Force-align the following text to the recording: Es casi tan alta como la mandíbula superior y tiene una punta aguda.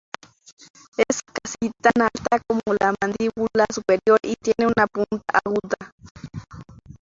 Es 1.07 1.21
casi 1.21 1.71
tan 1.79 2.01
alta 2.01 2.41
como 2.47 2.61
la 2.79 2.95
mandíbula 2.99 3.67
superior 3.71 4.17
y 4.23 4.33
tiene 4.37 4.73
una 4.75 4.87
punta 4.87 5.37
aguda. 5.45 5.93